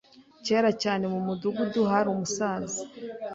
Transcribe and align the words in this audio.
Kera 0.45 0.69
cyane., 0.81 1.03
mu 1.13 1.19
mudugudu 1.27 1.79
hari 1.91 2.07
umusaza. 2.13 2.81